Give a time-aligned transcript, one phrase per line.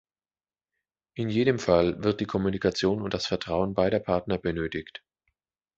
[1.13, 5.03] In jedem Fall wird die Kommunikation und das Vertrauen beider Partner benötigt.